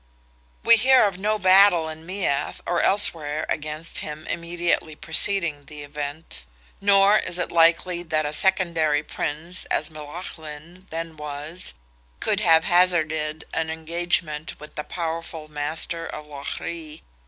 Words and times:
We 0.65 0.77
hear 0.77 1.05
of 1.05 1.19
no 1.19 1.37
battle 1.37 1.87
in 1.87 2.07
Meath 2.07 2.59
or 2.65 2.81
elsewhere 2.81 3.45
against 3.49 3.99
him 3.99 4.25
immediately 4.25 4.95
preceding 4.95 5.65
the 5.65 5.83
event; 5.83 6.43
nor, 6.81 7.19
is 7.19 7.37
it 7.37 7.51
likely 7.51 8.01
that 8.01 8.25
a 8.25 8.33
secondary 8.33 9.03
Prince, 9.03 9.65
as 9.65 9.91
Melaghlin 9.91 10.87
then 10.89 11.17
was, 11.17 11.75
could 12.19 12.39
have 12.39 12.63
hazarded 12.63 13.45
an 13.53 13.69
engagement 13.69 14.59
with 14.59 14.73
the 14.73 14.83
powerful 14.83 15.47
master 15.49 16.07
of 16.07 16.25
Lough 16.25 16.45
Ree. 16.59 17.03